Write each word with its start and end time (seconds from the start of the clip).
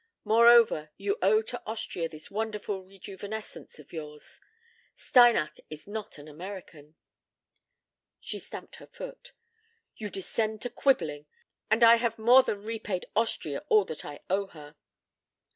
Moreover, 0.23 0.89
you 0.97 1.15
owe 1.21 1.43
to 1.43 1.61
Austria 1.67 2.09
this 2.09 2.31
wonderful 2.31 2.81
rejuvenescence 2.83 3.77
of 3.77 3.93
yours. 3.93 4.39
Steinach 4.95 5.59
is 5.69 5.85
not 5.85 6.17
an 6.17 6.27
American." 6.27 6.95
She 8.19 8.39
stamped 8.39 8.77
her 8.77 8.87
foot. 8.87 9.33
"You 9.95 10.09
descend 10.09 10.63
to 10.63 10.71
quibbling. 10.71 11.27
And 11.69 11.83
I 11.83 11.97
have 11.97 12.17
more 12.17 12.41
than 12.41 12.63
repaid 12.63 13.05
Austria 13.15 13.63
all 13.69 13.85
that 13.85 14.03
I 14.03 14.21
owe 14.27 14.47
her." 14.47 14.75